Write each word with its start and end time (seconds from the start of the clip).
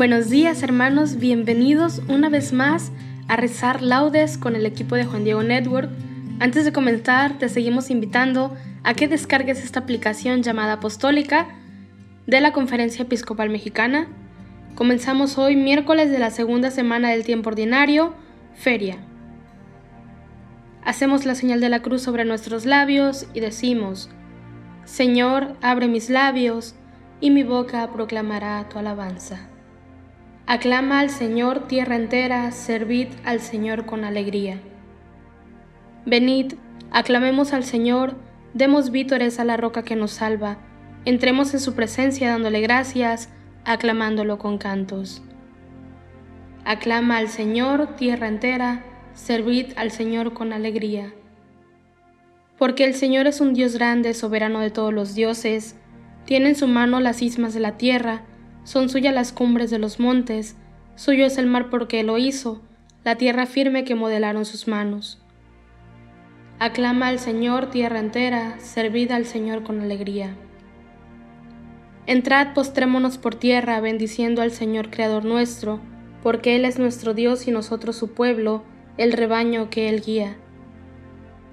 Buenos 0.00 0.30
días 0.30 0.62
hermanos, 0.62 1.18
bienvenidos 1.18 2.00
una 2.08 2.30
vez 2.30 2.54
más 2.54 2.90
a 3.28 3.36
rezar 3.36 3.82
laudes 3.82 4.38
con 4.38 4.56
el 4.56 4.64
equipo 4.64 4.94
de 4.94 5.04
Juan 5.04 5.24
Diego 5.24 5.42
Network. 5.42 5.90
Antes 6.38 6.64
de 6.64 6.72
comenzar, 6.72 7.36
te 7.36 7.50
seguimos 7.50 7.90
invitando 7.90 8.56
a 8.82 8.94
que 8.94 9.08
descargues 9.08 9.62
esta 9.62 9.80
aplicación 9.80 10.42
llamada 10.42 10.72
Apostólica 10.72 11.48
de 12.26 12.40
la 12.40 12.54
Conferencia 12.54 13.02
Episcopal 13.02 13.50
Mexicana. 13.50 14.08
Comenzamos 14.74 15.36
hoy 15.36 15.54
miércoles 15.54 16.10
de 16.10 16.18
la 16.18 16.30
segunda 16.30 16.70
semana 16.70 17.10
del 17.10 17.24
tiempo 17.24 17.50
ordinario, 17.50 18.14
feria. 18.54 18.96
Hacemos 20.82 21.26
la 21.26 21.34
señal 21.34 21.60
de 21.60 21.68
la 21.68 21.82
cruz 21.82 22.00
sobre 22.00 22.24
nuestros 22.24 22.64
labios 22.64 23.26
y 23.34 23.40
decimos, 23.40 24.08
Señor, 24.86 25.58
abre 25.60 25.88
mis 25.88 26.08
labios 26.08 26.74
y 27.20 27.28
mi 27.28 27.42
boca 27.42 27.86
proclamará 27.92 28.66
tu 28.70 28.78
alabanza. 28.78 29.49
Aclama 30.50 30.98
al 30.98 31.10
Señor 31.10 31.68
tierra 31.68 31.94
entera, 31.94 32.50
servid 32.50 33.06
al 33.24 33.38
Señor 33.38 33.86
con 33.86 34.02
alegría. 34.02 34.58
Venid, 36.06 36.54
aclamemos 36.90 37.52
al 37.52 37.62
Señor, 37.62 38.16
demos 38.52 38.90
vítores 38.90 39.38
a 39.38 39.44
la 39.44 39.56
roca 39.56 39.84
que 39.84 39.94
nos 39.94 40.10
salva, 40.10 40.58
entremos 41.04 41.54
en 41.54 41.60
su 41.60 41.76
presencia 41.76 42.30
dándole 42.30 42.60
gracias, 42.62 43.28
aclamándolo 43.64 44.38
con 44.38 44.58
cantos. 44.58 45.22
Aclama 46.64 47.18
al 47.18 47.28
Señor 47.28 47.94
tierra 47.94 48.26
entera, 48.26 48.82
servid 49.14 49.66
al 49.76 49.92
Señor 49.92 50.32
con 50.32 50.52
alegría. 50.52 51.14
Porque 52.58 52.86
el 52.86 52.94
Señor 52.94 53.28
es 53.28 53.40
un 53.40 53.54
Dios 53.54 53.74
grande, 53.74 54.14
soberano 54.14 54.58
de 54.58 54.72
todos 54.72 54.92
los 54.92 55.14
dioses, 55.14 55.76
tiene 56.24 56.48
en 56.48 56.56
su 56.56 56.66
mano 56.66 56.98
las 56.98 57.22
ismas 57.22 57.54
de 57.54 57.60
la 57.60 57.76
tierra, 57.76 58.24
son 58.70 58.88
suyas 58.88 59.12
las 59.12 59.32
cumbres 59.32 59.68
de 59.72 59.80
los 59.80 59.98
montes, 59.98 60.54
suyo 60.94 61.26
es 61.26 61.38
el 61.38 61.48
mar 61.48 61.70
porque 61.70 62.04
lo 62.04 62.18
hizo, 62.18 62.62
la 63.02 63.16
tierra 63.16 63.46
firme 63.46 63.82
que 63.82 63.96
modelaron 63.96 64.44
sus 64.44 64.68
manos. 64.68 65.20
Aclama 66.60 67.08
al 67.08 67.18
Señor 67.18 67.70
tierra 67.70 67.98
entera, 67.98 68.60
servid 68.60 69.10
al 69.10 69.26
Señor 69.26 69.64
con 69.64 69.80
alegría. 69.80 70.36
Entrad, 72.06 72.54
postrémonos 72.54 73.18
por 73.18 73.34
tierra, 73.34 73.80
bendiciendo 73.80 74.40
al 74.40 74.52
Señor 74.52 74.90
Creador 74.90 75.24
nuestro, 75.24 75.80
porque 76.22 76.54
Él 76.54 76.64
es 76.64 76.78
nuestro 76.78 77.12
Dios 77.12 77.48
y 77.48 77.50
nosotros 77.50 77.96
su 77.96 78.12
pueblo, 78.14 78.62
el 78.98 79.14
rebaño 79.14 79.68
que 79.68 79.88
Él 79.88 80.00
guía. 80.00 80.36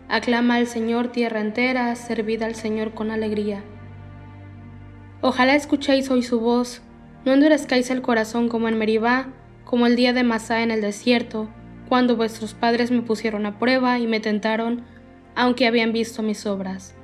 Aclama 0.07 0.57
al 0.57 0.67
Señor 0.67 1.07
tierra 1.07 1.41
entera, 1.41 1.95
servid 1.95 2.44
al 2.44 2.53
Señor 2.53 2.94
con 2.94 3.09
alegría. 3.09 3.63
Ojalá 5.22 5.56
escuchéis 5.56 6.11
hoy 6.11 6.22
su 6.22 6.39
voz, 6.39 6.83
no 7.27 7.33
endurezcáis 7.33 7.89
el 7.89 8.01
corazón 8.01 8.47
como 8.47 8.69
en 8.69 8.77
Meribá, 8.77 9.27
como 9.65 9.85
el 9.85 9.97
día 9.97 10.13
de 10.13 10.23
Masá 10.23 10.63
en 10.63 10.71
el 10.71 10.79
desierto, 10.79 11.49
cuando 11.89 12.15
vuestros 12.15 12.53
padres 12.53 12.89
me 12.89 13.01
pusieron 13.01 13.45
a 13.45 13.59
prueba 13.59 13.99
y 13.99 14.07
me 14.07 14.21
tentaron, 14.21 14.85
aunque 15.35 15.67
habían 15.67 15.91
visto 15.91 16.23
mis 16.23 16.45
obras. 16.45 16.95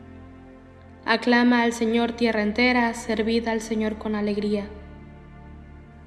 Aclama 1.03 1.63
al 1.63 1.73
Señor 1.73 2.13
tierra 2.13 2.41
entera, 2.41 2.93
servid 2.93 3.49
al 3.49 3.59
Señor 3.59 3.97
con 3.97 4.15
alegría. 4.15 4.69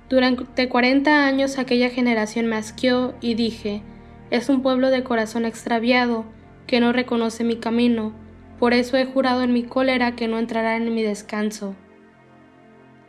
Durante 0.09 0.71
cuarenta 0.71 1.27
años 1.27 1.59
aquella 1.59 1.91
generación 1.91 2.47
me 2.47 2.57
asqueó 2.57 3.15
y 3.21 3.35
dije, 3.35 3.83
es 4.31 4.49
un 4.49 4.63
pueblo 4.63 4.89
de 4.89 5.05
corazón 5.05 5.45
extraviado, 5.45 6.25
que 6.67 6.81
no 6.81 6.95
reconoce 6.95 7.45
mi 7.45 7.57
camino, 7.57 8.15
por 8.59 8.73
eso 8.73 8.97
he 8.97 9.05
jurado 9.05 9.43
en 9.43 9.53
mi 9.53 9.65
cólera 9.65 10.17
que 10.17 10.27
no 10.27 10.39
entrará 10.39 10.79
en 10.79 10.95
mi 10.95 11.03
descanso. 11.03 11.77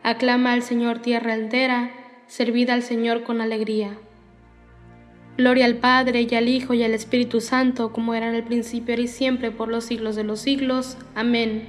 Aclama 0.07 0.53
al 0.53 0.63
Señor 0.63 0.99
tierra 0.99 1.33
entera, 1.33 1.91
servid 2.27 2.69
al 2.69 2.81
Señor 2.81 3.23
con 3.23 3.41
alegría. 3.41 3.97
Gloria 5.37 5.65
al 5.65 5.79
Padre 5.79 6.25
y 6.31 6.33
al 6.33 6.47
Hijo 6.47 6.73
y 6.73 6.81
al 6.81 6.93
Espíritu 6.93 7.41
Santo, 7.41 7.91
como 7.91 8.13
era 8.13 8.29
en 8.29 8.35
el 8.35 8.43
principio 8.43 8.97
y 8.97 9.09
siempre, 9.09 9.51
por 9.51 9.67
los 9.67 9.83
siglos 9.83 10.15
de 10.15 10.23
los 10.23 10.39
siglos. 10.39 10.97
Amén. 11.13 11.65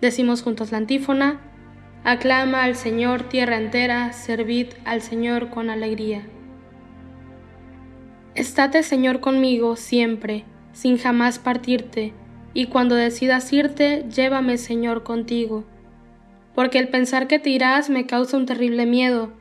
Decimos 0.00 0.42
juntos 0.42 0.72
la 0.72 0.78
antífona. 0.78 1.40
Aclama 2.02 2.64
al 2.64 2.74
Señor 2.74 3.22
tierra 3.28 3.58
entera, 3.58 4.12
servid 4.12 4.66
al 4.84 5.00
Señor 5.00 5.50
con 5.50 5.70
alegría. 5.70 6.26
Estate, 8.34 8.82
Señor, 8.82 9.20
conmigo 9.20 9.76
siempre, 9.76 10.46
sin 10.72 10.98
jamás 10.98 11.38
partirte, 11.38 12.12
y 12.54 12.66
cuando 12.66 12.96
decidas 12.96 13.52
irte, 13.52 14.04
llévame, 14.10 14.58
Señor, 14.58 15.04
contigo 15.04 15.64
porque 16.54 16.78
el 16.78 16.88
pensar 16.88 17.26
que 17.26 17.38
te 17.38 17.50
irás 17.50 17.90
me 17.90 18.06
causa 18.06 18.36
un 18.36 18.46
terrible 18.46 18.86
miedo, 18.86 19.32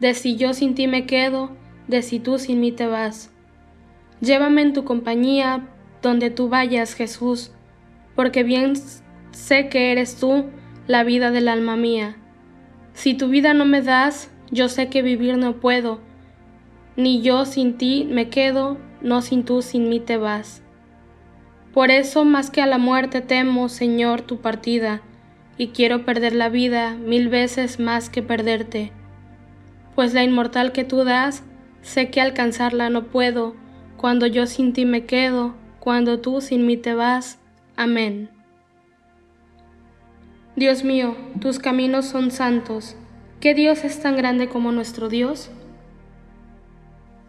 de 0.00 0.14
si 0.14 0.36
yo 0.36 0.54
sin 0.54 0.74
ti 0.74 0.86
me 0.86 1.06
quedo, 1.06 1.56
de 1.86 2.02
si 2.02 2.20
tú 2.20 2.38
sin 2.38 2.60
mí 2.60 2.72
te 2.72 2.86
vas. 2.86 3.32
Llévame 4.20 4.62
en 4.62 4.72
tu 4.72 4.84
compañía, 4.84 5.68
donde 6.02 6.30
tú 6.30 6.48
vayas, 6.48 6.94
Jesús, 6.94 7.52
porque 8.14 8.42
bien 8.42 8.74
sé 9.30 9.68
que 9.68 9.92
eres 9.92 10.16
tú 10.16 10.46
la 10.86 11.04
vida 11.04 11.30
del 11.30 11.48
alma 11.48 11.76
mía. 11.76 12.16
Si 12.92 13.14
tu 13.14 13.28
vida 13.28 13.54
no 13.54 13.64
me 13.64 13.82
das, 13.82 14.30
yo 14.50 14.68
sé 14.68 14.88
que 14.88 15.02
vivir 15.02 15.38
no 15.38 15.60
puedo, 15.60 16.00
ni 16.96 17.22
yo 17.22 17.44
sin 17.44 17.78
ti 17.78 18.06
me 18.10 18.28
quedo, 18.28 18.76
no 19.00 19.22
sin 19.22 19.44
tú 19.44 19.62
sin 19.62 19.88
mí 19.88 20.00
te 20.00 20.16
vas. 20.16 20.62
Por 21.72 21.92
eso 21.92 22.24
más 22.24 22.50
que 22.50 22.60
a 22.60 22.66
la 22.66 22.78
muerte 22.78 23.20
temo, 23.20 23.68
Señor, 23.68 24.22
tu 24.22 24.40
partida, 24.40 25.02
y 25.58 25.68
quiero 25.68 26.04
perder 26.04 26.34
la 26.34 26.48
vida 26.48 26.94
mil 26.94 27.28
veces 27.28 27.80
más 27.80 28.08
que 28.08 28.22
perderte, 28.22 28.92
pues 29.94 30.14
la 30.14 30.22
inmortal 30.22 30.70
que 30.70 30.84
tú 30.84 31.02
das, 31.02 31.42
sé 31.82 32.08
que 32.08 32.20
alcanzarla 32.20 32.88
no 32.88 33.06
puedo, 33.08 33.56
cuando 33.96 34.26
yo 34.28 34.46
sin 34.46 34.72
ti 34.72 34.84
me 34.84 35.04
quedo, 35.04 35.56
cuando 35.80 36.20
tú 36.20 36.40
sin 36.40 36.64
mí 36.66 36.76
te 36.76 36.94
vas. 36.94 37.40
Amén. 37.76 38.30
Dios 40.54 40.84
mío, 40.84 41.16
tus 41.40 41.58
caminos 41.58 42.06
son 42.06 42.30
santos. 42.30 42.96
¿Qué 43.40 43.54
Dios 43.54 43.84
es 43.84 44.00
tan 44.00 44.16
grande 44.16 44.48
como 44.48 44.70
nuestro 44.70 45.08
Dios? 45.08 45.50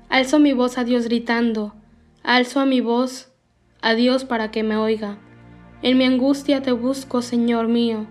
Alzo 0.09 0.39
mi 0.39 0.53
voz 0.53 0.77
a 0.77 0.83
Dios 0.83 1.05
gritando, 1.05 1.75
alzo 2.23 2.59
a 2.59 2.65
mi 2.65 2.81
voz 2.81 3.31
a 3.81 3.93
Dios 3.93 4.25
para 4.25 4.51
que 4.51 4.63
me 4.63 4.75
oiga. 4.77 5.17
En 5.81 5.97
mi 5.97 6.05
angustia 6.05 6.61
te 6.61 6.71
busco, 6.71 7.21
Señor 7.21 7.67
mío. 7.67 8.07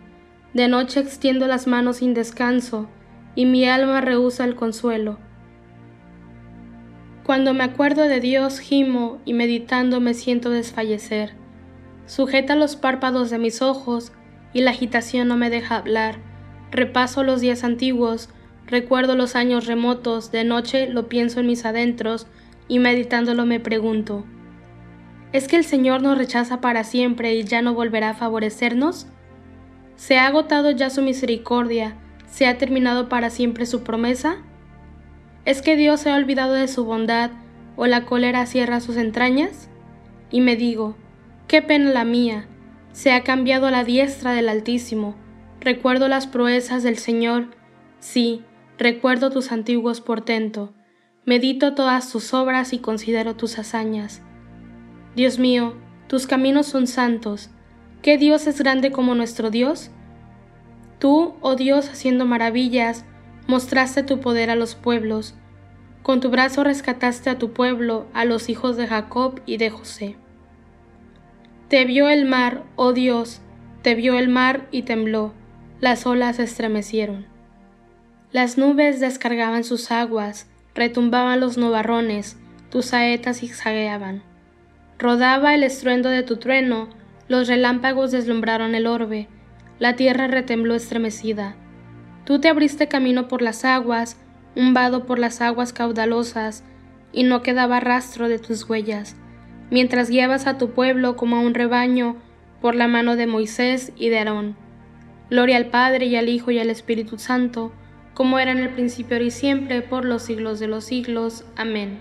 De 0.55 0.69
noche 0.69 1.01
extiendo 1.01 1.47
las 1.47 1.67
manos 1.67 1.99
sin 1.99 2.15
descanso, 2.15 2.89
y 3.35 3.45
mi 3.45 3.67
alma 3.67 4.01
rehúsa 4.01 4.45
el 4.45 4.55
consuelo. 4.57 5.19
Cuando 7.25 7.53
me 7.53 7.63
acuerdo 7.63 8.05
de 8.05 8.21
Dios, 8.21 8.59
gimo 8.59 9.19
y 9.27 9.35
meditando 9.35 10.01
me 10.01 10.15
siento 10.15 10.49
desfallecer. 10.49 11.35
Sujeta 12.07 12.57
los 12.57 12.77
párpados 12.77 13.29
de 13.29 13.39
mis 13.39 13.61
ojos 13.61 14.13
y 14.55 14.63
la 14.63 14.71
agitación 14.71 15.29
no 15.29 15.37
me 15.37 15.51
deja 15.51 15.77
hablar. 15.77 16.17
Repaso 16.71 17.23
los 17.23 17.43
días 17.43 17.65
antiguos, 17.65 18.31
recuerdo 18.67 19.15
los 19.15 19.37
años 19.37 19.67
remotos, 19.67 20.33
de 20.33 20.45
noche 20.45 20.89
lo 20.89 21.09
pienso 21.09 21.41
en 21.41 21.47
mis 21.47 21.67
adentros 21.67 22.27
y 22.67 22.79
meditándolo 22.79 23.45
me 23.45 23.61
pregunto, 23.61 24.25
¿es 25.33 25.49
que 25.49 25.57
el 25.57 25.65
Señor 25.65 26.03
nos 26.03 26.17
rechaza 26.17 26.63
para 26.63 26.83
siempre 26.85 27.35
y 27.35 27.45
ya 27.45 27.61
no 27.61 27.75
volverá 27.75 28.11
a 28.11 28.15
favorecernos? 28.15 29.07
¿Se 29.99 30.17
ha 30.17 30.29
agotado 30.29 30.71
ya 30.71 30.91
su 30.91 31.03
misericordia? 31.03 31.97
¿Se 32.31 32.47
ha 32.47 32.57
terminado 32.57 33.09
para 33.09 33.31
siempre 33.31 33.67
su 33.67 33.83
promesa? 33.83 34.37
¿Es 35.45 35.61
que 35.61 35.75
Dios 35.75 36.01
se 36.01 36.11
ha 36.11 36.15
olvidado 36.15 36.53
de 36.53 36.69
su 36.69 36.85
bondad 36.85 37.33
o 37.75 37.89
la 37.89 38.07
cólera 38.07 38.47
cierra 38.47 38.79
sus 38.79 38.97
entrañas? 38.97 39.69
Y 40.31 40.41
me 40.41 40.55
digo, 40.55 40.97
qué 41.49 41.63
pena 41.63 41.91
la 41.91 42.05
mía, 42.05 42.47
se 42.93 43.11
ha 43.11 43.25
cambiado 43.25 43.73
la 43.73 43.83
diestra 43.83 44.35
del 44.35 44.49
Altísimo. 44.49 45.17
Recuerdo 45.61 46.07
las 46.07 46.29
proezas 46.29 46.85
del 46.85 46.97
Señor, 46.97 47.49
sí, 47.99 48.45
recuerdo 48.79 49.31
tus 49.31 49.51
antiguos 49.51 50.01
portentos. 50.01 50.71
Medito 51.25 51.75
todas 51.75 52.13
tus 52.13 52.33
obras 52.35 52.73
y 52.73 52.79
considero 52.79 53.35
tus 53.35 53.59
hazañas. 53.59 54.23
Dios 55.17 55.41
mío, 55.41 55.75
tus 56.07 56.29
caminos 56.29 56.67
son 56.67 56.87
santos, 56.87 57.51
¿Qué 58.03 58.17
Dios 58.17 58.47
es 58.47 58.61
grande 58.61 58.93
como 58.93 59.15
nuestro 59.15 59.51
Dios? 59.51 59.91
Tú, 60.99 61.35
oh 61.41 61.57
Dios, 61.57 61.89
haciendo 61.89 62.27
maravillas, 62.27 63.05
mostraste 63.49 64.03
tu 64.03 64.21
poder 64.21 64.51
a 64.51 64.55
los 64.55 64.77
pueblos. 64.77 65.35
Con 66.03 66.21
tu 66.21 66.31
brazo 66.31 66.63
rescataste 66.65 67.29
a 67.29 67.39
tu 67.39 67.53
pueblo, 67.53 68.07
a 68.15 68.25
los 68.25 68.49
hijos 68.49 68.77
de 68.77 68.87
Jacob 68.87 69.41
y 69.47 69.57
de 69.57 69.71
José. 69.71 70.17
Te 71.69 71.85
vio 71.85 72.09
el 72.09 72.25
mar, 72.25 72.65
oh 72.77 72.93
Dios, 72.93 73.41
te 73.83 73.95
vio 73.95 74.19
el 74.19 74.29
mar 74.29 74.69
y 74.71 74.83
tembló, 74.83 75.35
las 75.81 76.07
olas 76.07 76.39
estremecieron. 76.39 77.27
Las 78.31 78.59
nubes 78.59 79.01
descargaban 79.01 79.65
sus 79.65 79.91
aguas, 79.91 80.49
retumbaban 80.75 81.41
los 81.41 81.59
nubarrones, 81.59 82.39
tus 82.71 82.87
saetas 82.87 83.41
zigzagueaban. 83.41 84.23
Rodaba 84.99 85.55
el 85.55 85.63
estruendo 85.63 86.09
de 86.09 86.23
tu 86.23 86.37
trueno, 86.37 86.89
los 87.29 87.47
relámpagos 87.47 88.11
deslumbraron 88.11 88.75
el 88.75 88.87
orbe, 88.87 89.29
la 89.79 89.97
tierra 89.97 90.27
retembló 90.27 90.75
estremecida. 90.75 91.55
Tú 92.25 92.41
te 92.41 92.49
abriste 92.49 92.89
camino 92.89 93.29
por 93.29 93.43
las 93.43 93.65
aguas, 93.65 94.19
un 94.57 94.75
vado 94.75 95.07
por 95.07 95.19
las 95.19 95.41
aguas 95.41 95.73
caudalosas, 95.73 96.65
y 97.13 97.23
no 97.23 97.43
quedaba 97.43 97.81
rastro 97.81 98.29
de 98.29 98.39
tus 98.39 98.69
huellas, 98.69 99.17
mientras 99.71 100.11
guiabas 100.11 100.47
a 100.47 100.59
tu 100.59 100.71
pueblo 100.71 101.17
como 101.17 101.37
a 101.37 101.41
un 101.41 101.55
rebaño 101.55 102.17
por 102.61 102.75
la 102.75 102.89
mano 102.89 103.17
de 103.17 103.27
Moisés 103.27 103.93
y 103.97 104.09
de 104.09 104.19
Aarón. 104.19 104.57
Gloria 105.31 105.57
al 105.59 105.67
Padre 105.67 106.07
y 106.07 106.17
al 106.17 106.29
Hijo 106.29 106.51
y 106.51 106.59
al 106.59 106.71
Espíritu 106.71 107.19
Santo, 107.19 107.73
como 108.15 108.39
era 108.39 108.51
en 108.51 108.59
el 108.59 108.71
principio 108.71 109.21
y 109.23 109.31
siempre, 109.31 109.83
por 109.83 110.05
los 110.05 110.23
siglos 110.23 110.59
de 110.59 110.67
los 110.67 110.85
siglos. 110.85 111.45
Amén. 111.57 111.99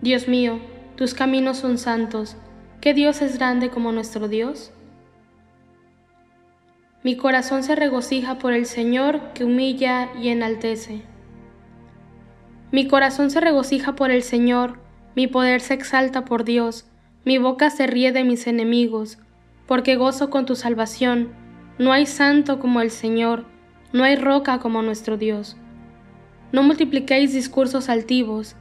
Dios 0.00 0.28
mío, 0.28 0.60
tus 0.96 1.12
caminos 1.12 1.58
son 1.58 1.76
santos, 1.76 2.36
¿Qué 2.80 2.94
Dios 2.94 3.22
es 3.22 3.38
grande 3.38 3.70
como 3.70 3.90
nuestro 3.90 4.28
Dios? 4.28 4.70
Mi 7.02 7.16
corazón 7.16 7.64
se 7.64 7.74
regocija 7.74 8.38
por 8.38 8.52
el 8.52 8.66
Señor 8.66 9.32
que 9.32 9.44
humilla 9.44 10.10
y 10.16 10.28
enaltece. 10.28 11.02
Mi 12.70 12.86
corazón 12.86 13.30
se 13.30 13.40
regocija 13.40 13.96
por 13.96 14.12
el 14.12 14.22
Señor, 14.22 14.78
mi 15.16 15.26
poder 15.26 15.60
se 15.60 15.74
exalta 15.74 16.24
por 16.24 16.44
Dios, 16.44 16.86
mi 17.24 17.38
boca 17.38 17.70
se 17.70 17.88
ríe 17.88 18.12
de 18.12 18.22
mis 18.22 18.46
enemigos, 18.46 19.18
porque 19.66 19.96
gozo 19.96 20.30
con 20.30 20.46
tu 20.46 20.54
salvación. 20.54 21.30
No 21.78 21.92
hay 21.92 22.06
santo 22.06 22.60
como 22.60 22.80
el 22.80 22.92
Señor, 22.92 23.44
no 23.92 24.04
hay 24.04 24.14
roca 24.14 24.60
como 24.60 24.82
nuestro 24.82 25.16
Dios. 25.16 25.56
No 26.52 26.62
multipliquéis 26.62 27.32
discursos 27.32 27.88
altivos, 27.88 28.54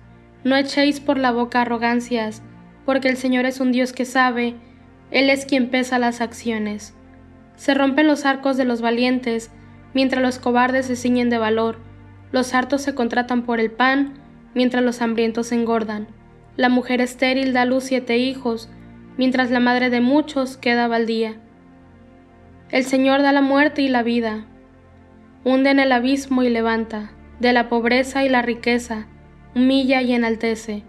no 0.43 0.55
echéis 0.55 0.99
por 0.99 1.19
la 1.19 1.31
boca 1.31 1.61
arrogancias, 1.61 2.41
porque 2.87 3.09
el 3.09 3.17
Señor 3.17 3.45
es 3.45 3.59
un 3.59 3.73
Dios 3.73 3.91
que 3.91 4.05
sabe, 4.05 4.55
Él 5.11 5.29
es 5.29 5.45
quien 5.45 5.67
pesa 5.67 5.99
las 5.99 6.21
acciones. 6.21 6.95
Se 7.57 7.73
rompen 7.73 8.07
los 8.07 8.25
arcos 8.25 8.55
de 8.55 8.63
los 8.63 8.79
valientes, 8.79 9.51
mientras 9.93 10.23
los 10.23 10.39
cobardes 10.39 10.85
se 10.85 10.95
ciñen 10.95 11.29
de 11.29 11.37
valor, 11.37 11.79
los 12.31 12.53
hartos 12.53 12.81
se 12.81 12.95
contratan 12.95 13.43
por 13.43 13.59
el 13.59 13.71
pan, 13.71 14.13
mientras 14.55 14.85
los 14.85 15.01
hambrientos 15.01 15.47
se 15.47 15.55
engordan. 15.55 16.07
La 16.55 16.69
mujer 16.69 17.01
estéril 17.01 17.51
da 17.51 17.65
luz 17.65 17.83
siete 17.83 18.19
hijos, 18.19 18.69
mientras 19.17 19.51
la 19.51 19.59
madre 19.59 19.89
de 19.89 19.99
muchos 19.99 20.55
queda 20.55 20.87
baldía. 20.87 21.35
El 22.69 22.85
Señor 22.85 23.21
da 23.21 23.33
la 23.33 23.41
muerte 23.41 23.81
y 23.81 23.89
la 23.89 24.01
vida, 24.01 24.45
hunde 25.43 25.71
en 25.71 25.79
el 25.79 25.91
abismo 25.91 26.41
y 26.41 26.49
levanta, 26.49 27.11
de 27.41 27.51
la 27.51 27.67
pobreza 27.67 28.23
y 28.23 28.29
la 28.29 28.43
riqueza, 28.43 29.07
humilla 29.55 30.01
y 30.01 30.13
enaltece. 30.13 30.85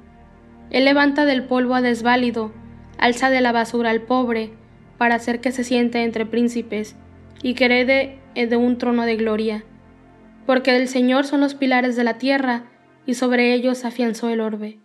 Él 0.71 0.85
levanta 0.85 1.25
del 1.25 1.45
polvo 1.45 1.75
a 1.75 1.83
desválido, 1.83 2.53
alza 2.99 3.31
de 3.31 3.41
la 3.41 3.53
basura 3.53 3.91
al 3.91 4.03
pobre, 4.03 4.53
para 4.99 5.15
hacer 5.15 5.41
que 5.41 5.53
se 5.53 5.65
siente 5.65 6.03
entre 6.03 6.27
príncipes, 6.27 6.97
y 7.43 7.55
que 7.55 7.67
herede 7.67 8.19
de 8.35 8.57
un 8.57 8.79
trono 8.79 9.05
de 9.05 9.17
gloria. 9.17 9.65
Porque 10.47 10.73
del 10.73 10.89
Señor 10.89 11.25
son 11.25 11.41
los 11.41 11.55
pilares 11.55 11.97
de 11.97 12.05
la 12.05 12.19
tierra, 12.19 12.65
y 13.07 13.15
sobre 13.15 13.55
ellos 13.55 13.85
afianzó 13.85 14.29
el 14.29 14.41
orbe. 14.41 14.79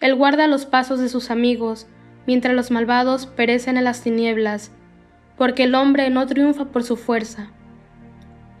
Él 0.00 0.14
guarda 0.14 0.46
los 0.48 0.66
pasos 0.66 1.00
de 1.00 1.08
sus 1.08 1.30
amigos, 1.30 1.86
mientras 2.26 2.54
los 2.54 2.70
malvados 2.70 3.26
perecen 3.26 3.76
en 3.76 3.84
las 3.84 4.02
tinieblas, 4.02 4.72
porque 5.36 5.64
el 5.64 5.74
hombre 5.74 6.10
no 6.10 6.26
triunfa 6.26 6.66
por 6.66 6.82
su 6.82 6.96
fuerza. 6.96 7.50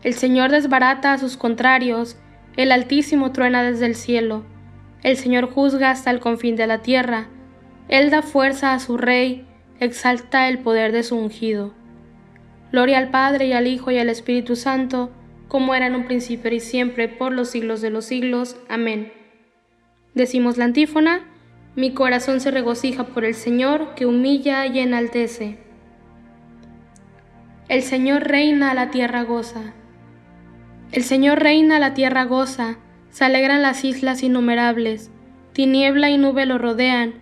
El 0.02 0.14
Señor 0.14 0.50
desbarata 0.50 1.12
a 1.12 1.18
sus 1.18 1.36
contrarios, 1.36 2.16
el 2.56 2.70
Altísimo 2.70 3.32
truena 3.32 3.62
desde 3.62 3.86
el 3.86 3.96
cielo, 3.96 4.44
el 5.02 5.16
Señor 5.16 5.50
juzga 5.50 5.90
hasta 5.90 6.10
el 6.10 6.20
confín 6.20 6.56
de 6.56 6.66
la 6.66 6.82
tierra. 6.82 7.28
Él 7.88 8.10
da 8.10 8.22
fuerza 8.22 8.72
a 8.72 8.80
su 8.80 8.96
rey, 8.96 9.46
exalta 9.78 10.48
el 10.48 10.58
poder 10.58 10.92
de 10.92 11.02
su 11.02 11.16
ungido. 11.16 11.74
Gloria 12.72 12.98
al 12.98 13.10
Padre 13.10 13.46
y 13.46 13.52
al 13.52 13.66
Hijo 13.66 13.90
y 13.90 13.98
al 13.98 14.08
Espíritu 14.08 14.56
Santo, 14.56 15.10
como 15.48 15.74
era 15.74 15.86
en 15.86 15.94
un 15.94 16.06
principio 16.06 16.52
y 16.52 16.60
siempre, 16.60 17.08
por 17.08 17.32
los 17.32 17.50
siglos 17.50 17.80
de 17.80 17.90
los 17.90 18.06
siglos. 18.06 18.56
Amén. 18.68 19.12
Decimos 20.14 20.56
la 20.56 20.64
antífona, 20.64 21.24
mi 21.76 21.92
corazón 21.92 22.40
se 22.40 22.50
regocija 22.50 23.04
por 23.04 23.24
el 23.24 23.34
Señor, 23.34 23.94
que 23.94 24.06
humilla 24.06 24.66
y 24.66 24.80
enaltece. 24.80 25.58
El 27.68 27.82
Señor 27.82 28.24
reina, 28.24 28.74
la 28.74 28.90
tierra 28.90 29.22
goza. 29.22 29.74
El 30.90 31.02
Señor 31.02 31.40
reina, 31.40 31.78
la 31.78 31.94
tierra 31.94 32.24
goza 32.24 32.78
se 33.16 33.24
alegran 33.24 33.62
las 33.62 33.82
islas 33.82 34.22
innumerables, 34.22 35.10
tiniebla 35.54 36.10
y 36.10 36.18
nube 36.18 36.44
lo 36.44 36.58
rodean, 36.58 37.14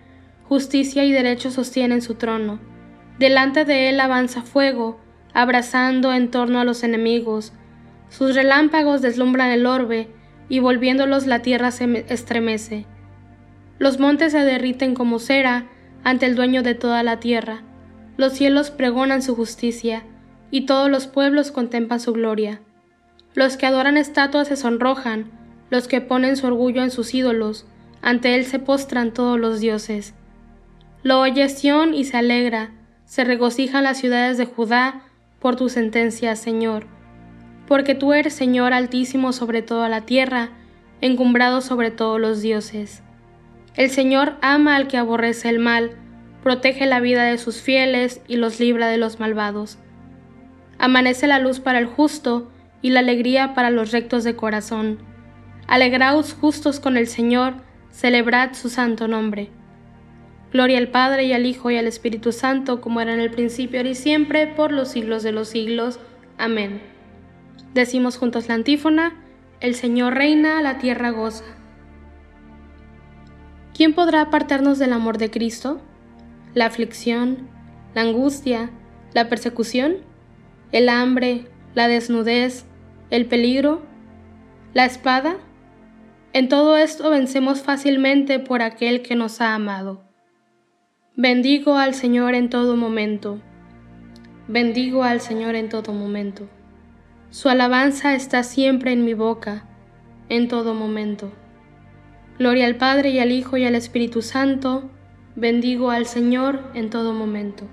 justicia 0.43 1.05
y 1.05 1.13
derecho 1.13 1.51
sostienen 1.51 2.01
su 2.01 2.15
trono. 2.15 2.59
Delante 3.17 3.63
de 3.63 3.87
él 3.87 4.01
avanza 4.01 4.41
fuego, 4.41 4.99
abrazando 5.33 6.11
en 6.11 6.31
torno 6.31 6.59
a 6.59 6.65
los 6.65 6.83
enemigos. 6.83 7.53
Sus 8.09 8.35
relámpagos 8.35 9.01
deslumbran 9.01 9.51
el 9.51 9.65
orbe, 9.65 10.09
y 10.49 10.59
volviéndolos 10.59 11.27
la 11.27 11.41
tierra 11.41 11.71
se 11.71 12.05
estremece. 12.09 12.85
Los 13.79 13.97
montes 13.97 14.33
se 14.33 14.39
derriten 14.39 14.95
como 14.95 15.17
cera 15.17 15.67
ante 16.03 16.25
el 16.25 16.35
dueño 16.35 16.61
de 16.61 16.75
toda 16.75 17.03
la 17.03 17.21
tierra. 17.21 17.61
Los 18.17 18.33
cielos 18.33 18.69
pregonan 18.69 19.21
su 19.21 19.33
justicia, 19.33 20.03
y 20.51 20.65
todos 20.65 20.91
los 20.91 21.07
pueblos 21.07 21.53
contemplan 21.53 22.01
su 22.01 22.11
gloria. 22.11 22.59
Los 23.33 23.55
que 23.55 23.65
adoran 23.65 23.95
estatuas 23.95 24.49
se 24.49 24.57
sonrojan, 24.57 25.44
los 25.75 25.89
que 25.89 25.99
ponen 25.99 26.37
su 26.37 26.47
orgullo 26.47 26.81
en 26.81 26.89
sus 26.89 27.13
ídolos, 27.13 27.65
ante 28.01 28.35
él 28.35 28.45
se 28.45 28.59
postran 28.59 29.13
todos 29.13 29.37
los 29.37 29.59
dioses. 29.59 30.13
Lo 31.03 31.19
oye 31.19 31.49
Sión 31.49 31.93
y 31.93 32.05
se 32.05 32.15
alegra, 32.15 32.71
se 33.03 33.25
regocijan 33.25 33.83
las 33.83 33.97
ciudades 33.97 34.37
de 34.37 34.45
Judá 34.45 35.01
por 35.39 35.57
tu 35.57 35.67
sentencia, 35.67 36.37
Señor. 36.37 36.87
Porque 37.67 37.93
tú 37.93 38.13
eres 38.13 38.33
Señor 38.33 38.71
altísimo 38.71 39.33
sobre 39.33 39.61
toda 39.61 39.89
la 39.89 40.01
tierra, 40.01 40.51
encumbrado 41.01 41.59
sobre 41.59 41.91
todos 41.91 42.21
los 42.21 42.41
dioses. 42.41 43.03
El 43.75 43.89
Señor 43.89 44.37
ama 44.41 44.77
al 44.77 44.87
que 44.87 44.97
aborrece 44.97 45.49
el 45.49 45.59
mal, 45.59 45.91
protege 46.41 46.85
la 46.85 47.01
vida 47.01 47.23
de 47.23 47.37
sus 47.37 47.61
fieles 47.61 48.21
y 48.29 48.37
los 48.37 48.61
libra 48.61 48.87
de 48.87 48.97
los 48.97 49.19
malvados. 49.19 49.77
Amanece 50.79 51.27
la 51.27 51.39
luz 51.39 51.59
para 51.59 51.79
el 51.79 51.85
justo 51.85 52.49
y 52.81 52.91
la 52.91 53.01
alegría 53.01 53.53
para 53.53 53.71
los 53.71 53.91
rectos 53.91 54.23
de 54.23 54.37
corazón 54.37 55.14
Alegraos 55.67 56.33
justos 56.33 56.79
con 56.79 56.97
el 56.97 57.07
Señor, 57.07 57.55
celebrad 57.91 58.53
su 58.53 58.69
santo 58.69 59.07
nombre. 59.07 59.49
Gloria 60.51 60.77
al 60.77 60.89
Padre 60.89 61.25
y 61.25 61.33
al 61.33 61.45
Hijo 61.45 61.71
y 61.71 61.77
al 61.77 61.87
Espíritu 61.87 62.31
Santo, 62.31 62.81
como 62.81 63.01
era 63.01 63.13
en 63.13 63.19
el 63.19 63.31
principio, 63.31 63.79
ahora 63.79 63.89
y 63.89 63.95
siempre, 63.95 64.47
por 64.47 64.71
los 64.71 64.89
siglos 64.89 65.23
de 65.23 65.31
los 65.31 65.49
siglos. 65.49 65.99
Amén. 66.37 66.81
Decimos 67.73 68.17
juntos 68.17 68.47
la 68.47 68.53
antífona, 68.53 69.21
el 69.59 69.75
Señor 69.75 70.13
reina, 70.13 70.61
la 70.61 70.77
tierra 70.77 71.09
goza. 71.09 71.45
¿quién 73.75 73.93
podrá 73.93 74.21
apartarnos 74.21 74.79
del 74.79 74.93
amor 74.93 75.17
de 75.17 75.29
Cristo? 75.29 75.81
¿La 76.53 76.65
aflicción, 76.65 77.49
la 77.93 78.01
angustia, 78.01 78.69
la 79.13 79.27
persecución, 79.27 79.97
el 80.71 80.87
hambre, 80.87 81.47
la 81.73 81.87
desnudez, 81.87 82.65
el 83.09 83.25
peligro, 83.25 83.81
la 84.73 84.85
espada? 84.85 85.35
En 86.35 86.49
todo 86.49 86.75
esto 86.75 87.09
vencemos 87.09 87.61
fácilmente 87.61 88.39
por 88.39 88.61
aquel 88.61 89.01
que 89.01 89.15
nos 89.15 89.39
ha 89.39 89.55
amado. 89.55 90.03
Bendigo 91.15 91.77
al 91.77 91.93
Señor 91.93 92.35
en 92.35 92.49
todo 92.49 92.75
momento. 92.75 93.39
Bendigo 94.49 95.03
al 95.03 95.21
Señor 95.21 95.55
en 95.55 95.69
todo 95.69 95.93
momento. 95.93 96.49
Su 97.29 97.47
alabanza 97.47 98.15
está 98.15 98.43
siempre 98.43 98.91
en 98.91 99.05
mi 99.05 99.13
boca, 99.13 99.65
en 100.27 100.49
todo 100.49 100.73
momento. 100.73 101.31
Gloria 102.37 102.65
al 102.65 102.75
Padre 102.75 103.11
y 103.11 103.19
al 103.19 103.31
Hijo 103.31 103.55
y 103.55 103.63
al 103.63 103.75
Espíritu 103.75 104.21
Santo. 104.21 104.91
Bendigo 105.37 105.89
al 105.89 106.05
Señor 106.05 106.69
en 106.73 106.89
todo 106.89 107.13
momento. 107.13 107.63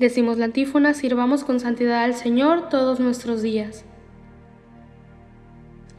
Decimos 0.00 0.38
la 0.38 0.46
antífona, 0.46 0.92
sirvamos 0.94 1.44
con 1.44 1.60
santidad 1.60 2.02
al 2.02 2.14
Señor 2.14 2.68
todos 2.68 2.98
nuestros 2.98 3.42
días. 3.42 3.84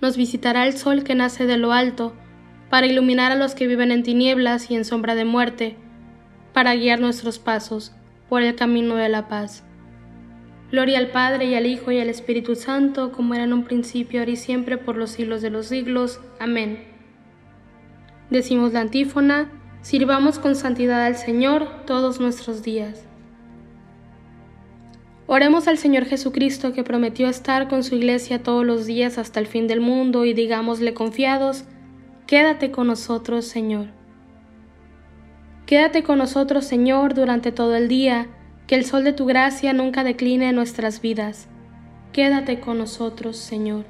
nos 0.00 0.16
visitará 0.16 0.66
el 0.66 0.76
sol 0.76 1.04
que 1.04 1.14
nace 1.14 1.46
de 1.46 1.56
lo 1.56 1.72
alto, 1.72 2.14
para 2.70 2.86
iluminar 2.86 3.32
a 3.32 3.36
los 3.36 3.54
que 3.54 3.66
viven 3.66 3.90
en 3.90 4.02
tinieblas 4.02 4.70
y 4.70 4.76
en 4.76 4.84
sombra 4.84 5.14
de 5.14 5.24
muerte, 5.24 5.76
para 6.52 6.74
guiar 6.74 7.00
nuestros 7.00 7.38
pasos 7.38 7.92
por 8.28 8.42
el 8.42 8.54
camino 8.54 8.94
de 8.94 9.08
la 9.08 9.28
paz. 9.28 9.64
Gloria 10.70 10.98
al 10.98 11.08
Padre 11.08 11.46
y 11.46 11.54
al 11.54 11.66
Hijo 11.66 11.90
y 11.90 11.98
al 11.98 12.08
Espíritu 12.08 12.54
Santo, 12.54 13.10
como 13.10 13.34
era 13.34 13.42
en 13.42 13.52
un 13.52 13.64
principio, 13.64 14.20
ahora 14.20 14.30
y 14.30 14.36
siempre, 14.36 14.78
por 14.78 14.96
los 14.96 15.10
siglos 15.10 15.42
de 15.42 15.50
los 15.50 15.66
siglos. 15.66 16.20
Amén. 16.38 16.84
Decimos 18.30 18.72
la 18.72 18.82
antífona, 18.82 19.50
sirvamos 19.82 20.38
con 20.38 20.54
santidad 20.54 21.04
al 21.04 21.16
Señor 21.16 21.84
todos 21.86 22.20
nuestros 22.20 22.62
días. 22.62 23.09
Oremos 25.32 25.68
al 25.68 25.78
Señor 25.78 26.06
Jesucristo 26.06 26.72
que 26.72 26.82
prometió 26.82 27.28
estar 27.28 27.68
con 27.68 27.84
su 27.84 27.94
iglesia 27.94 28.42
todos 28.42 28.66
los 28.66 28.84
días 28.84 29.16
hasta 29.16 29.38
el 29.38 29.46
fin 29.46 29.68
del 29.68 29.80
mundo 29.80 30.24
y 30.24 30.34
digámosle 30.34 30.92
confiados, 30.92 31.66
quédate 32.26 32.72
con 32.72 32.88
nosotros, 32.88 33.44
Señor. 33.44 33.86
Quédate 35.66 36.02
con 36.02 36.18
nosotros, 36.18 36.64
Señor, 36.64 37.14
durante 37.14 37.52
todo 37.52 37.76
el 37.76 37.86
día, 37.86 38.26
que 38.66 38.74
el 38.74 38.84
sol 38.84 39.04
de 39.04 39.12
tu 39.12 39.24
gracia 39.24 39.72
nunca 39.72 40.02
decline 40.02 40.48
en 40.48 40.56
nuestras 40.56 41.00
vidas. 41.00 41.46
Quédate 42.10 42.58
con 42.58 42.78
nosotros, 42.78 43.36
Señor. 43.36 43.84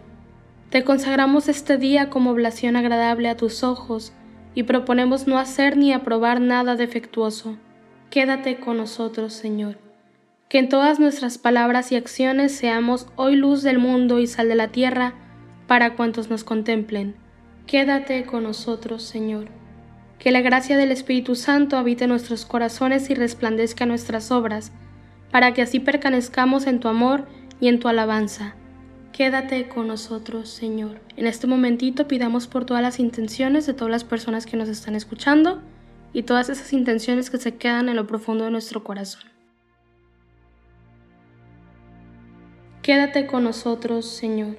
Te 0.69 0.85
consagramos 0.85 1.49
este 1.49 1.79
día 1.79 2.11
como 2.11 2.33
oblación 2.33 2.77
agradable 2.77 3.31
a 3.31 3.39
tus 3.39 3.65
ojos 3.65 4.13
y 4.55 4.65
proponemos 4.65 5.27
no 5.27 5.39
hacer 5.39 5.79
ni 5.79 5.95
aprobar 5.95 6.39
nada 6.39 6.77
defectuoso. 6.77 7.57
Quédate 8.11 8.61
con 8.61 8.77
nosotros, 8.77 9.33
Señor. 9.33 9.90
Que 10.51 10.59
en 10.59 10.69
todas 10.69 10.99
nuestras 10.99 11.39
palabras 11.39 11.93
y 11.93 11.95
acciones 11.95 12.51
seamos 12.51 13.07
hoy 13.15 13.37
luz 13.37 13.63
del 13.63 13.79
mundo 13.79 14.19
y 14.19 14.27
sal 14.27 14.49
de 14.49 14.57
la 14.57 14.67
tierra 14.67 15.15
para 15.69 15.95
cuantos 15.95 16.29
nos 16.29 16.43
contemplen. 16.43 17.15
Quédate 17.69 18.27
con 18.27 18.43
nosotros, 18.43 19.05
Señor. 19.05 19.47
Que 20.19 20.33
la 20.33 20.41
gracia 20.41 20.77
del 20.77 20.91
Espíritu 20.91 21.37
Santo 21.37 21.77
habite 21.77 22.09
nuestros 22.09 22.47
corazones 22.47 23.11
y 23.11 23.15
resplandezca 23.15 23.87
nuestras 23.87 24.33
obras, 24.33 24.73
para 25.31 25.55
que 25.55 25.63
así 25.63 25.79
permanezcamos 25.79 26.67
en 26.67 26.81
tu 26.81 26.89
amor 26.89 27.29
y 27.61 27.69
en 27.69 27.79
tu 27.79 27.87
alabanza. 27.87 28.57
Quédate 29.13 29.69
con 29.69 29.87
nosotros, 29.87 30.49
Señor. 30.49 31.01
En 31.17 31.29
este 31.29 31.47
momentito 31.47 32.09
pidamos 32.09 32.49
por 32.49 32.65
todas 32.65 32.83
las 32.83 32.99
intenciones 32.99 33.67
de 33.67 33.75
todas 33.75 33.93
las 33.93 34.03
personas 34.03 34.47
que 34.47 34.57
nos 34.57 34.69
están 34.69 34.97
escuchando 34.97 35.63
y 36.13 36.25
todas 36.25 36.49
esas 36.49 36.73
intenciones 36.73 37.31
que 37.31 37.39
se 37.39 37.55
quedan 37.55 37.89
en 37.89 37.95
lo 37.95 38.09
profundo 38.09 38.47
de 38.47 38.51
nuestro 38.51 38.83
corazón. 38.83 39.31
Quédate 42.83 43.27
con 43.27 43.45
nosotros, 43.45 44.07
Señor. 44.07 44.57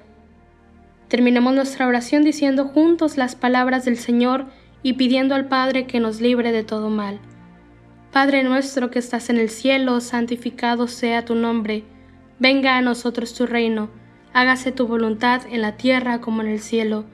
Terminemos 1.08 1.54
nuestra 1.54 1.88
oración 1.88 2.22
diciendo 2.22 2.66
juntos 2.66 3.16
las 3.16 3.34
palabras 3.34 3.84
del 3.84 3.96
Señor 3.96 4.46
y 4.84 4.92
pidiendo 4.92 5.34
al 5.34 5.48
Padre 5.48 5.88
que 5.88 5.98
nos 5.98 6.20
libre 6.20 6.52
de 6.52 6.62
todo 6.62 6.88
mal. 6.88 7.18
Padre 8.12 8.44
nuestro 8.44 8.90
que 8.90 9.00
estás 9.00 9.28
en 9.28 9.38
el 9.38 9.50
cielo, 9.50 10.00
santificado 10.00 10.86
sea 10.86 11.24
tu 11.24 11.34
nombre, 11.34 11.82
venga 12.38 12.76
a 12.76 12.82
nosotros 12.82 13.34
tu 13.34 13.46
reino, 13.46 13.90
hágase 14.32 14.70
tu 14.70 14.86
voluntad 14.86 15.42
en 15.50 15.60
la 15.60 15.76
tierra 15.76 16.20
como 16.20 16.42
en 16.42 16.48
el 16.48 16.60
cielo. 16.60 17.04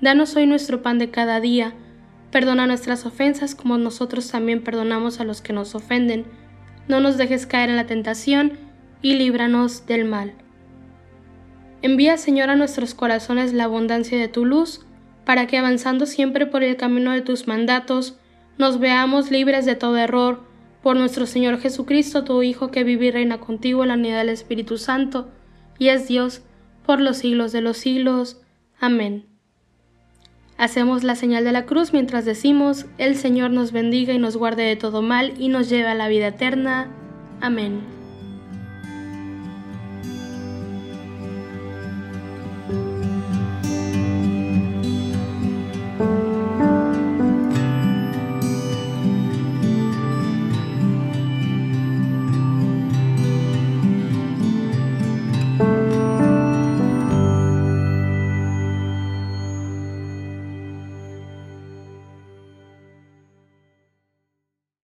Danos 0.00 0.34
hoy 0.34 0.46
nuestro 0.46 0.80
pan 0.80 0.98
de 0.98 1.10
cada 1.10 1.40
día, 1.40 1.74
perdona 2.30 2.66
nuestras 2.66 3.04
ofensas 3.04 3.54
como 3.54 3.76
nosotros 3.76 4.30
también 4.30 4.64
perdonamos 4.64 5.20
a 5.20 5.24
los 5.24 5.42
que 5.42 5.52
nos 5.52 5.74
ofenden, 5.74 6.24
no 6.86 7.00
nos 7.00 7.18
dejes 7.18 7.46
caer 7.46 7.68
en 7.68 7.76
la 7.76 7.86
tentación 7.86 8.67
y 9.02 9.14
líbranos 9.14 9.86
del 9.86 10.04
mal. 10.04 10.34
Envía, 11.82 12.16
Señor, 12.16 12.50
a 12.50 12.56
nuestros 12.56 12.94
corazones 12.94 13.52
la 13.52 13.64
abundancia 13.64 14.18
de 14.18 14.28
tu 14.28 14.44
luz, 14.44 14.84
para 15.24 15.46
que 15.46 15.58
avanzando 15.58 16.06
siempre 16.06 16.46
por 16.46 16.62
el 16.62 16.76
camino 16.76 17.12
de 17.12 17.20
tus 17.20 17.46
mandatos, 17.46 18.18
nos 18.56 18.80
veamos 18.80 19.30
libres 19.30 19.66
de 19.66 19.76
todo 19.76 19.96
error, 19.96 20.42
por 20.82 20.96
nuestro 20.96 21.26
Señor 21.26 21.60
Jesucristo, 21.60 22.24
tu 22.24 22.42
Hijo, 22.42 22.70
que 22.70 22.84
vive 22.84 23.06
y 23.06 23.10
reina 23.10 23.38
contigo 23.38 23.82
en 23.82 23.88
la 23.88 23.94
unidad 23.94 24.18
del 24.18 24.30
Espíritu 24.30 24.78
Santo, 24.78 25.28
y 25.78 25.88
es 25.88 26.08
Dios 26.08 26.42
por 26.84 27.00
los 27.00 27.18
siglos 27.18 27.52
de 27.52 27.60
los 27.60 27.76
siglos. 27.76 28.40
Amén. 28.80 29.26
Hacemos 30.56 31.04
la 31.04 31.14
señal 31.14 31.44
de 31.44 31.52
la 31.52 31.66
cruz 31.66 31.92
mientras 31.92 32.24
decimos, 32.24 32.86
el 32.98 33.14
Señor 33.14 33.52
nos 33.52 33.70
bendiga 33.70 34.12
y 34.12 34.18
nos 34.18 34.36
guarde 34.36 34.64
de 34.64 34.74
todo 34.74 35.02
mal 35.02 35.34
y 35.38 35.48
nos 35.48 35.68
lleve 35.68 35.88
a 35.88 35.94
la 35.94 36.08
vida 36.08 36.28
eterna. 36.28 36.88
Amén. 37.40 37.97